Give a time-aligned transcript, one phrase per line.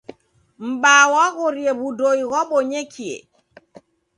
[0.67, 3.15] M'baa waghorie w'udoi ghwabonyekie.